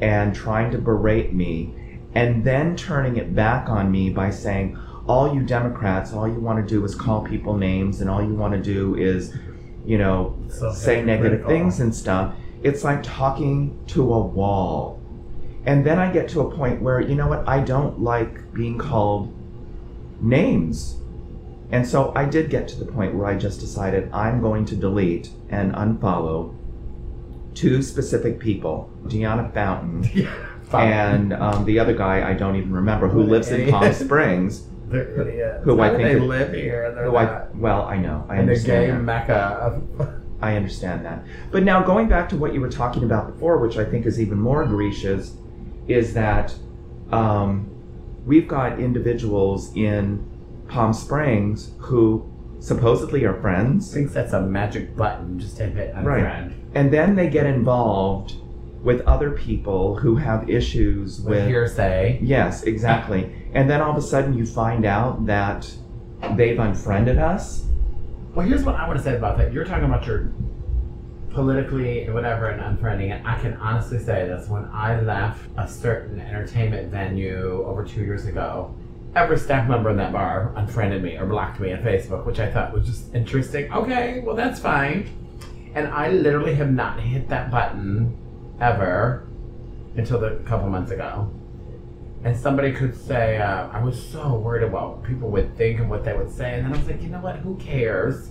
[0.00, 1.74] and trying to berate me,
[2.14, 6.66] and then turning it back on me by saying, all you Democrats, all you want
[6.66, 9.34] to do is call people names, and all you want to do is,
[9.84, 12.34] you know, So say negative things and stuff.
[12.62, 15.01] It's like talking to a wall.
[15.64, 18.78] And then I get to a point where, you know what, I don't like being
[18.78, 19.32] called
[20.20, 20.96] names.
[21.70, 24.76] And so I did get to the point where I just decided I'm going to
[24.76, 26.54] delete and unfollow
[27.54, 30.04] two specific people Deanna Fountain
[30.72, 34.66] and um, the other guy I don't even remember who lives in Palm Springs.
[34.88, 35.64] They're idiots.
[35.64, 36.92] Who I How think they live here.
[36.94, 38.26] They're Who I, well, I know.
[38.28, 38.86] I the understand.
[38.86, 39.00] gay that.
[39.00, 40.20] mecca.
[40.42, 41.24] I understand that.
[41.50, 44.20] But now going back to what you were talking about before, which I think is
[44.20, 45.34] even more egregious,
[45.88, 46.54] is that
[47.10, 47.68] um,
[48.24, 50.24] we've got individuals in
[50.68, 52.28] Palm Springs who
[52.60, 56.20] supposedly are friends, thinks that's a magic button just to hit on Right.
[56.20, 56.54] friend.
[56.74, 58.34] and then they get involved
[58.82, 61.46] with other people who have issues With with.
[61.48, 62.18] hearsay.
[62.22, 63.30] Yes, exactly.
[63.54, 65.70] And then all of a sudden you find out that
[66.36, 67.64] they've unfriended us.
[68.34, 69.52] Well, here's what I want to say about that.
[69.52, 70.32] You're talking about your
[71.32, 76.20] politically whatever and unfriending, and I can honestly say this: when I left a certain
[76.20, 78.74] entertainment venue over two years ago,
[79.14, 82.50] every staff member in that bar unfriended me or blocked me on Facebook, which I
[82.50, 83.72] thought was just interesting.
[83.72, 85.08] Okay, well that's fine.
[85.74, 88.16] And I literally have not hit that button
[88.60, 89.26] ever
[89.96, 91.30] until a couple months ago.
[92.24, 95.90] And somebody could say, uh, I was so worried about what people would think and
[95.90, 96.54] what they would say.
[96.54, 97.36] And then I was like, you know what?
[97.36, 98.30] Who cares?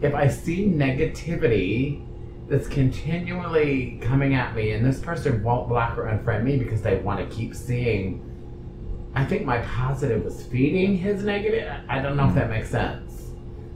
[0.00, 2.05] If I see negativity
[2.48, 6.96] that's continually coming at me and this person won't block or unfriend me because they
[6.98, 8.22] want to keep seeing,
[9.14, 11.72] I think my positive was feeding his negative.
[11.88, 13.02] I don't know if that makes sense.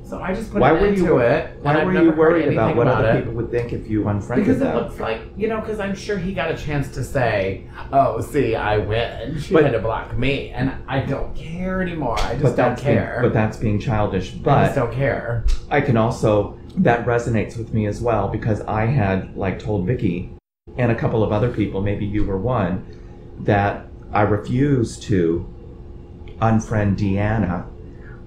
[0.04, 1.50] So I just put Why were end you- to it.
[1.62, 3.18] Why were you worried about what other it.
[3.18, 4.58] people would think if you unfriended them?
[4.58, 7.64] Because it looks like, you know, because I'm sure he got a chance to say,
[7.92, 9.38] oh, see, I win.
[9.40, 10.50] She But- had to block me.
[10.50, 12.18] And I don't care anymore.
[12.18, 13.18] I just don't that's being, care.
[13.22, 14.30] but that's being childish.
[14.32, 15.44] But I just don't care.
[15.70, 20.30] I can also that resonates with me as well because I had like told Vicky
[20.76, 22.86] and a couple of other people, maybe you were one,
[23.40, 25.46] that I refused to
[26.40, 27.66] unfriend Deanna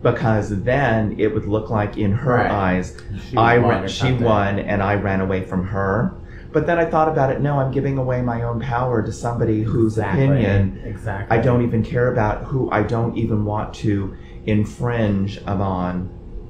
[0.01, 2.51] because then it would look like in her Right.
[2.51, 2.97] eyes
[3.29, 4.23] She I won she something.
[4.23, 6.13] won and I ran away from her.
[6.51, 7.41] But then I thought about it.
[7.41, 10.25] No, I'm giving away my own power to somebody whose Exactly.
[10.25, 11.35] opinion Exactly.
[11.37, 16.09] I don't even care about, who I don't even want to infringe upon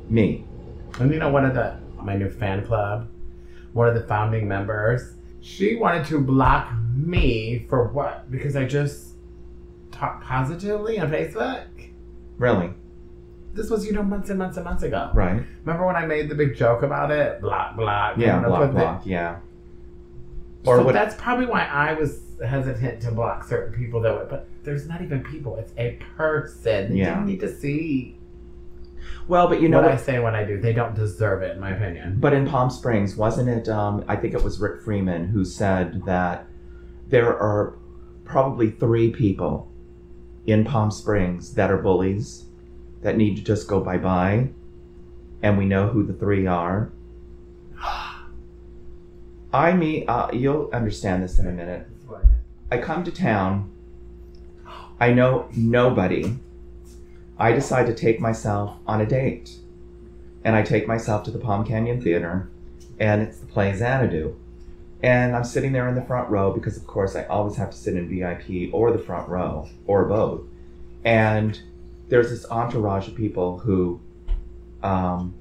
[0.09, 0.43] me.
[0.99, 3.09] And you know, one of the my new fan club,
[3.73, 8.29] one of the founding members, she wanted to block me for what?
[8.31, 9.15] Because I just
[9.91, 11.65] talked positively on Facebook.
[12.37, 12.73] Really,
[13.53, 15.11] This was, you know, months and months and months ago.
[15.13, 15.43] right?
[15.63, 17.41] Remember when I made the big joke about it?
[17.41, 18.17] Block, block.
[18.17, 19.05] Yeah, you block, block.
[19.05, 19.37] Yeah.
[20.65, 20.93] Or so what?
[20.93, 24.25] that's probably why I was hesitant to block certain people that way.
[24.29, 26.95] But there's not even people; it's a person.
[26.95, 27.09] Yeah.
[27.15, 28.17] didn't need to see
[29.27, 30.59] Well, but you know what I say when I do.
[30.59, 32.17] They don't deserve it, in my opinion.
[32.19, 33.69] But in Palm Springs, wasn't it?
[33.69, 36.45] Um, I think it was Rick Freeman who said that
[37.07, 37.77] there are
[38.25, 39.71] probably three people
[40.45, 42.45] in Palm Springs that are bullies
[43.01, 44.49] that need to just go bye bye,
[45.41, 46.91] and we know who the three are.
[49.53, 51.87] I mean, uh, you'll understand this in a minute.
[52.71, 53.71] I come to town.
[54.99, 56.35] I know nobody.
[57.37, 59.57] I decide to take myself on a date.
[60.43, 62.49] And I take myself to the Palm Canyon Theater,
[62.99, 64.35] and it's the play Xanadu.
[65.01, 67.77] And I'm sitting there in the front row because, of course, I always have to
[67.77, 70.41] sit in VIP or the front row or both.
[71.03, 71.61] And
[72.09, 73.99] there's this entourage of people who
[74.81, 75.33] um,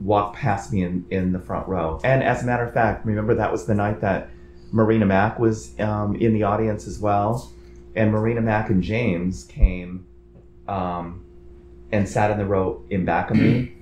[0.00, 2.00] walk past me in, in the front row.
[2.04, 4.30] And as a matter of fact, remember that was the night that
[4.72, 7.50] Marina Mack was um, in the audience as well.
[7.94, 10.06] And Marina Mack and James came
[10.68, 11.24] um,
[11.92, 13.72] and sat in the row in back of me.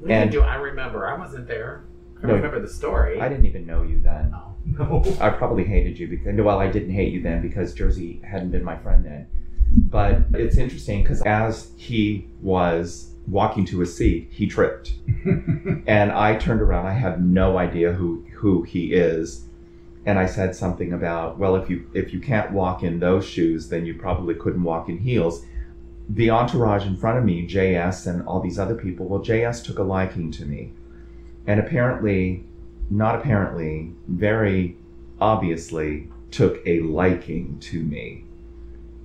[0.00, 0.42] What And- do?
[0.42, 1.06] I remember.
[1.06, 1.84] I wasn't there.
[2.22, 2.34] I No.
[2.34, 3.20] remember the story.
[3.20, 4.32] I didn't even know you then.
[4.34, 5.04] Oh, no.
[5.20, 8.64] I probably hated you because, well, I didn't hate you then because Jersey hadn't been
[8.64, 9.26] my friend then.
[9.72, 14.94] But it's interesting because as he was walking to his seat, he tripped.
[15.86, 16.86] and I turned around.
[16.86, 19.44] I have no idea who, who he is.
[20.06, 23.68] And I said something about, well, if you if you can't walk in those shoes,
[23.70, 25.44] then you probably couldn't walk in heels.
[26.08, 29.78] The entourage in front of me, JS and all these other people, well, JS took
[29.78, 30.72] a liking to me.
[31.46, 32.44] And apparently,
[32.90, 34.76] not apparently, very
[35.20, 38.24] obviously took a liking to me.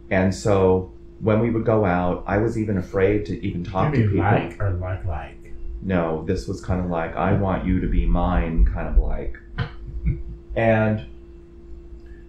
[0.10, 0.92] And so
[1.22, 4.18] when we would go out, I was even afraid to even talk to people.
[4.18, 5.54] like or like like?
[5.82, 9.38] No, this was kind of like, I want you to be mine, kind of like.
[10.56, 11.06] And,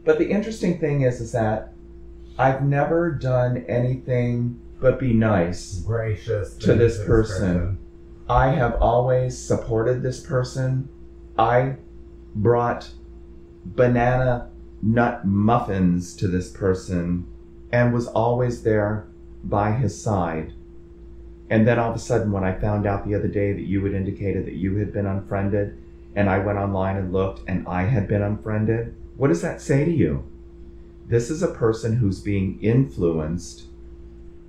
[0.04, 1.72] but the interesting thing is, is that
[2.38, 5.80] I've never done anything but be nice.
[5.86, 7.78] Gracious To this person.
[8.28, 10.88] I have always supported this person.
[11.38, 11.76] I
[12.34, 12.90] brought
[13.64, 14.50] banana
[14.82, 17.26] nut muffins to this person
[17.70, 19.06] and was always there
[19.44, 20.52] by his side.
[21.48, 23.84] And then all of a sudden, when I found out the other day that you
[23.84, 25.78] had indicated that you had been unfriended,
[26.14, 29.84] and I went online and looked and I had been unfriended, what does that say
[29.84, 30.24] to you?
[31.06, 33.64] This is a person who's being influenced.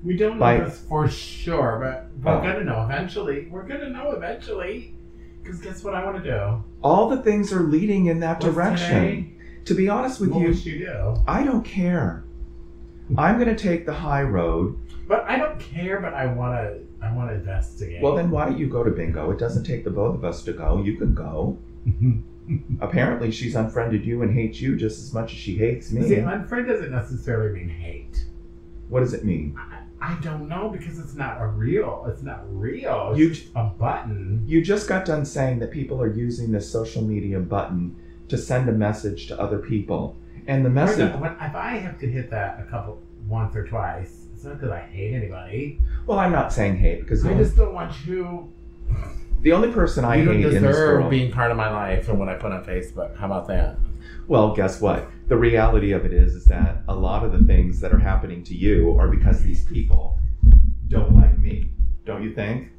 [0.04, 2.42] We don't know this for sure, but we're Oh.
[2.42, 3.48] gonna know eventually.
[3.50, 4.96] We're gonna know eventually.
[5.42, 6.64] Because guess what I want to do?
[6.82, 8.96] All the things are leading in that What's direction.
[9.02, 9.30] today?
[9.66, 11.16] To be honest with you, you do?
[11.28, 12.24] I don't care.
[13.18, 14.78] I'm going to take the high road.
[15.08, 16.00] But I don't care.
[16.00, 16.80] But I want to.
[17.06, 18.02] I want to investigate.
[18.02, 19.32] Well, then why don't you go to bingo?
[19.32, 20.82] It doesn't take the both of us to go.
[20.82, 21.58] You can go.
[22.82, 26.08] Apparently, she's unfriended you and hates you just as much as she hates me.
[26.08, 28.26] See, unfriend doesn't necessarily mean hate.
[28.90, 29.56] what does it mean?
[29.58, 32.06] I, I don't know because it's not a real.
[32.10, 33.10] It's not real.
[33.12, 34.44] It's You- just a button.
[34.46, 37.96] You just got done saying that people are using this social media button
[38.28, 40.18] to send a message to other people.
[40.46, 43.00] And the message, when, if I have to hit that a couple,
[43.30, 45.80] once or twice, it's not because I hate anybody.
[46.06, 48.52] well, I'm not saying hate because I only, just don't want you.
[49.42, 51.12] the only person I you don't hate in this deserve world.
[51.12, 53.16] being part of my life and what I put on Facebook.
[53.16, 53.78] How about that?
[54.28, 55.10] Well, guess what?
[55.28, 58.44] The reality of it is, is that a lot of the things that are happening
[58.46, 60.20] to you are because these people
[60.88, 61.70] don't like me.
[62.06, 62.70] Don't you think?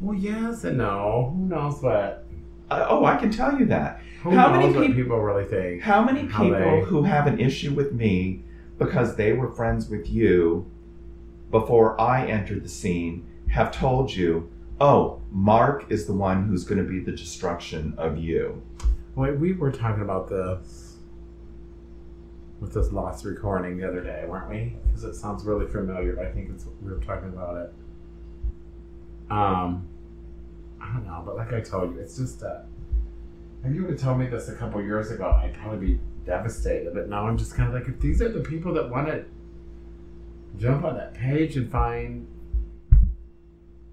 [0.00, 1.34] Well, yes and no.
[1.36, 2.26] Who knows what?
[2.70, 4.00] Uh, oh, I can tell you that.
[4.22, 5.82] Who How knows many what peop- people really think?
[5.82, 8.44] How many How people they- who have an issue with me
[8.78, 10.70] because they were friends with you
[11.50, 14.48] before I entered the scene have told you,
[14.80, 18.62] oh, Mark is the one who's going to be the destruction of you?
[19.16, 20.96] Wait, we were talking about this
[22.60, 24.76] with this lost recording the other day, weren't we?
[24.86, 26.14] Because it sounds really familiar.
[26.14, 27.72] but I think it's we were talking about it.
[29.30, 29.88] Um,
[30.80, 32.60] I don't know, but like I told you, it's just uh,
[33.64, 36.94] if you would have told me this a couple years ago, I'd probably be devastated.
[36.94, 39.24] But now I'm just kind of like, if these are the people that want to
[40.56, 42.26] jump on that page and find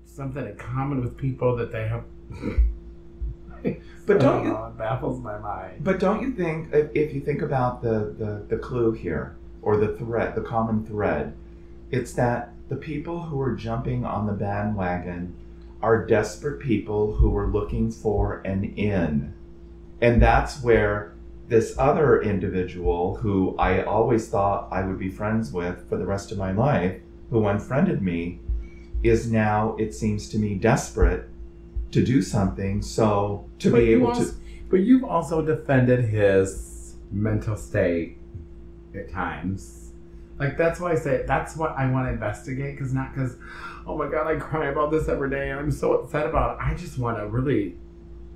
[0.05, 2.03] something in common with people that they have.
[4.08, 5.84] But don't you know, it baffles my mind.
[5.84, 9.76] But don't you think, if, if you think about the, the, the clue here, or
[9.76, 11.36] the thread, the common thread,
[11.91, 15.36] it's that the people who are jumping on the bandwagon
[15.82, 19.34] are desperate people who are looking for an in.
[19.99, 21.16] And that's where
[21.49, 26.32] this other individual who I always thought I would be friends with for the rest
[26.32, 28.39] of my life, who unfriended me,
[29.03, 31.30] is now, it seems to me, desperate
[31.92, 34.38] to do something so to But be able also- to.
[34.70, 38.18] But you've also defended his mental state
[38.94, 39.94] at times.
[40.40, 42.76] Like that's why I say that's what I want to investigate.
[42.78, 43.38] Because not because,
[43.88, 46.64] oh my god, I cry about this every day and I'm so upset about it.
[46.66, 47.76] I just want to really,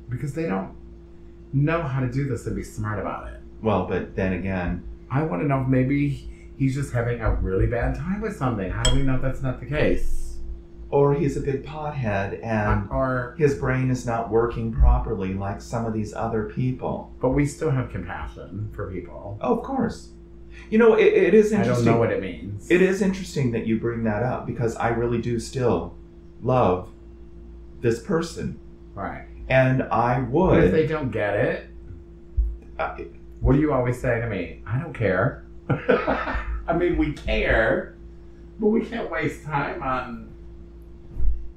[0.10, 0.74] because they don't
[1.54, 3.40] know how to do this and be smart about it.
[3.62, 6.28] Well, but then again, I want to know if maybe
[6.58, 8.72] he's just having a really bad time with something.
[8.72, 10.31] How do we know that's not the case?
[10.92, 15.86] Or he's a big pothead and or his brain is not working properly like some
[15.86, 17.12] of these other people.
[17.22, 19.38] but we still have compassion for people.
[19.42, 20.10] Oh, of course.
[20.70, 21.86] You know, it, it is I interesting.
[21.86, 22.70] don't know what it means.
[22.70, 25.96] It is interesting that you bring that up because I really do still
[26.44, 26.90] love
[27.82, 28.60] this person.
[28.94, 29.26] right.
[29.50, 30.50] And I would.
[30.52, 31.68] But if they don't get it,
[32.80, 32.96] uh,
[33.42, 34.62] what do you always say to me?
[34.66, 35.44] I don't care.
[35.70, 37.96] I mean, we care,
[38.60, 40.31] but we can't waste time on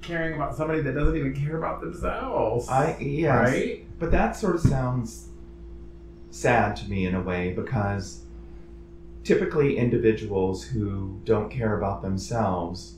[0.06, 2.68] caring about somebody that doesn't even care about themselves.
[2.68, 3.50] I, yes.
[3.50, 3.86] Right?
[3.98, 5.28] But that sort of sounds
[6.30, 8.24] sad to me in a way because
[9.22, 12.94] typically individuals who don't care about themselves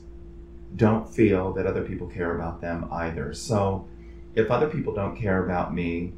[0.75, 3.33] don't feel that other people care about them either.
[3.33, 3.87] So
[4.35, 6.13] if other people don't care about me,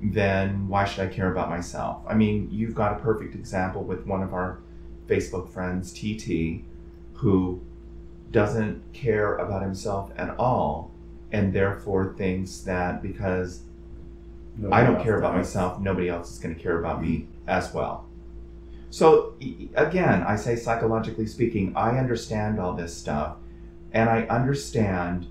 [0.00, 2.02] then why should I care about myself?
[2.08, 4.60] I mean, you've got a perfect example with one of our
[5.06, 6.64] Facebook friends, TT,
[7.14, 7.60] who
[8.32, 10.90] doesn't care about himself at all
[11.30, 13.62] and therefore thinks that because
[14.70, 15.80] I don't care about myself.
[15.80, 18.06] Nobody else is going to care about me as well.
[18.90, 19.34] So,
[19.74, 23.36] again, I say psychologically speaking, I understand all this stuff.
[23.92, 25.26] And I understand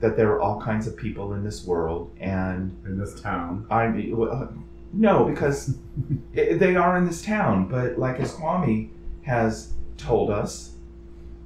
[0.00, 2.10] that there are all kinds of people in this world.
[2.20, 3.66] And in this town.
[3.70, 4.46] I, well, uh,
[4.92, 5.76] no, because
[6.36, 7.68] i- they are in this town.
[7.68, 8.90] But like as Kwame
[9.22, 10.74] has told us,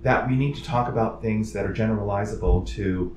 [0.05, 3.17] that we need to talk about things that are generalizable to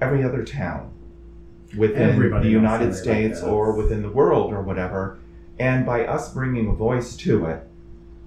[0.00, 0.92] every other town
[1.76, 5.18] within Everybody the United somebody like States or within the world or whatever.
[5.58, 7.62] And by us bringing a voice to it,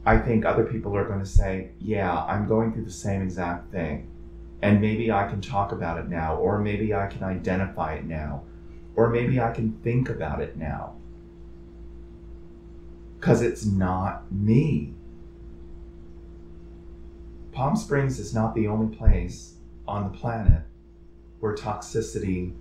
[0.06, 3.72] I think other people are going to say, yeah, I'm going through the same exact
[3.72, 4.08] thing.
[4.62, 8.44] And maybe I can talk about it now, or maybe I can identify it now,
[8.96, 10.96] or maybe I can think about it now.
[13.20, 14.94] Because it's not me.
[17.52, 19.56] Palm Springs is not the only place
[19.88, 20.64] on the planet
[21.40, 22.54] where toxicity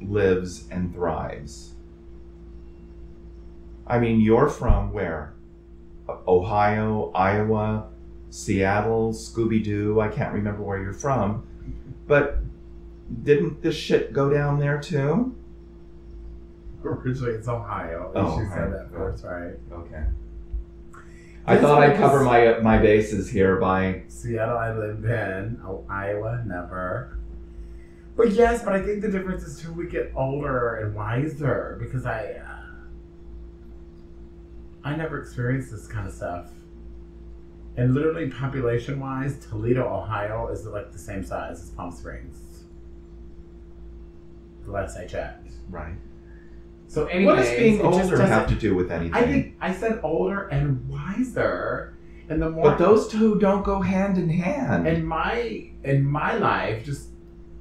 [0.00, 1.74] lives and thrives.
[3.86, 5.34] I mean, you're from where?
[6.26, 7.88] Ohio, Iowa,
[8.30, 10.00] Seattle, Scooby Doo.
[10.00, 11.46] I can't remember where you're from.
[12.06, 12.38] But
[13.22, 15.36] didn't this shit go down there too?
[16.84, 18.10] Originally, it's Ohio.
[18.14, 18.54] Oh, she Ohio.
[18.54, 19.54] said that first, right?
[19.72, 20.04] Okay.
[21.44, 25.60] I thought I'd cover my my bases here by Seattle, I lived in.
[25.64, 27.18] Oh, Iowa, never.
[28.16, 32.06] But yes, but I think the difference is too we get older and wiser because
[32.06, 32.62] I, uh,
[34.84, 36.50] I never experienced this kind of stuff.
[37.76, 42.64] And literally, population wise, Toledo, Ohio is like the same size as Palm Springs.
[44.64, 45.48] The last I checked.
[45.70, 45.94] right.
[46.92, 49.14] So, anyway, what does being older have to do with anything?
[49.14, 51.94] I think I said older and wiser,
[52.28, 54.86] and the more but those two don't go hand in hand.
[54.86, 57.08] in my in my life, just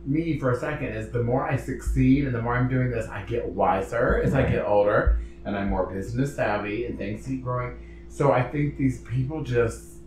[0.06, 3.08] me for a second, is the more I succeed and the more I'm doing this,
[3.08, 7.42] I get wiser as I get older, and I'm more business savvy, and things keep
[7.42, 7.78] growing.
[8.10, 10.02] So I think these people just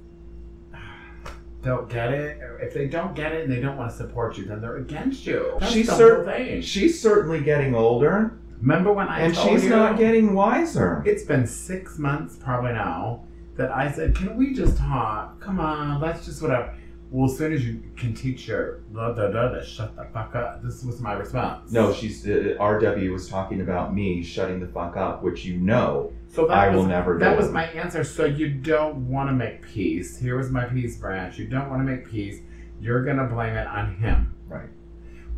[1.63, 2.39] don't get it.
[2.61, 5.25] If they don't get it and they don't want to support you, then they're against
[5.27, 5.57] you.
[5.61, 6.61] That's she's the cer- whole thing.
[6.61, 9.71] she's certainly getting older, Remember when I and told she's you?
[9.71, 11.03] not getting wiser.
[11.05, 13.25] It's been six months probably now
[13.57, 15.39] that I said, "Can we just talk?
[15.39, 16.75] Come on, let's just whatever."
[17.11, 20.35] Well, as soon as you can teach your blah blah blah, blah, shut the fuck
[20.35, 20.65] up.
[20.65, 21.73] This was my response.
[21.73, 26.15] No, she's uh, RW was talking about me shutting the fuck up, which you know.
[26.29, 27.21] so that I was, will never do.
[27.21, 28.03] That do was my answer.
[28.03, 30.19] So you don't want to make peace.
[30.19, 31.39] Here was my peace branch.
[31.39, 32.41] You don't want to make peace.
[32.81, 34.35] You're gonna blame it on him.
[34.49, 34.71] Right.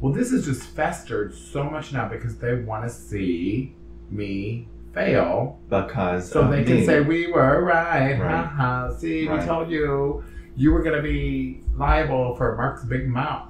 [0.00, 3.74] Well, this has just festered so much now because they want to see
[4.10, 6.64] me fail Because So they me.
[6.64, 8.18] can say we were right.
[8.18, 8.20] Right.
[8.44, 8.92] Haha.
[8.96, 9.40] See, Right.
[9.40, 10.22] we told you
[10.54, 13.48] you were gonna be liable for Mark's big mouth.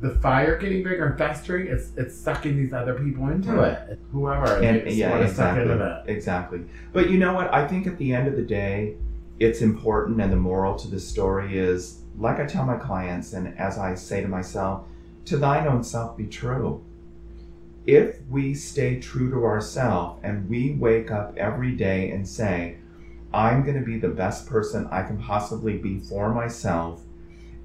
[0.00, 3.72] The fire getting bigger and festering, it's it's sucking these other people into Right.
[3.90, 3.98] it.
[4.12, 6.60] Whoever and they yeah, exactly, exactly.
[6.92, 7.52] But you know what?
[7.54, 8.94] I think at the end of the day,
[9.38, 13.56] it's important, and the moral to this story is, like I tell my clients, and
[13.58, 14.86] as I say to myself,
[15.30, 16.84] to thine own self be true.
[17.86, 22.76] If we stay true to ourselves and we wake up every day and say,
[23.32, 27.02] I'm going to be the best person I can possibly be for myself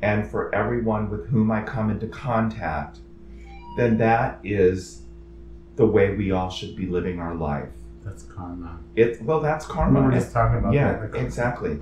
[0.02, 3.00] and for everyone with whom I come into contact,
[3.78, 5.02] then that is
[5.76, 7.70] the way we all should be living our life.
[8.04, 8.80] That's karma.
[8.96, 10.02] It well, that's We karma.
[10.04, 11.16] were just talking about yeah, that.
[11.16, 11.80] exactly.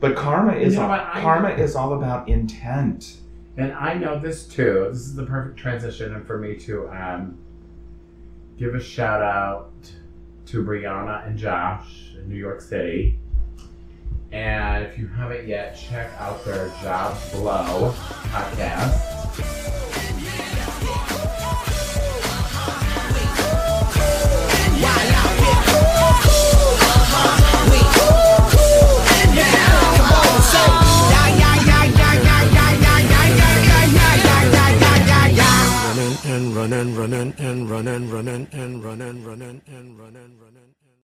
[0.00, 3.18] But karma is You know all, I- karma is all about intent.
[3.58, 4.86] And I know this too.
[4.88, 7.36] This is the perfect transition and for me to um,
[8.56, 9.72] give a shout out
[10.46, 13.18] to Brianna and Josh in New York City.
[14.30, 17.92] And if you haven't yet, check out their Job Blow
[18.30, 20.17] podcast.
[36.38, 40.37] And running, running and running, running and running, running and running.